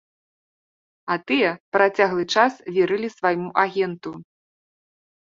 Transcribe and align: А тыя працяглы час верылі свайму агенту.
А 1.15 1.17
тыя 1.27 1.51
працяглы 1.77 2.23
час 2.39 2.53
верылі 2.81 3.13
свайму 3.19 3.49
агенту. 3.69 4.11